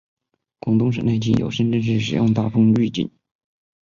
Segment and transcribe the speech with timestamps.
[0.61, 3.07] 广东省内仅有深圳市使用大风预警。